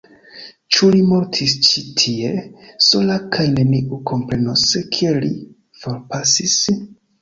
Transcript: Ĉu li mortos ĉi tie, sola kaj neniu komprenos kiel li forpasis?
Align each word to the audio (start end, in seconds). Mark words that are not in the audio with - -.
Ĉu 0.77 0.87
li 0.95 1.01
mortos 1.09 1.53
ĉi 1.67 1.83
tie, 2.01 2.33
sola 2.87 3.21
kaj 3.37 3.47
neniu 3.61 4.03
komprenos 4.15 4.67
kiel 4.93 5.25
li 5.29 5.35
forpasis? 5.87 6.63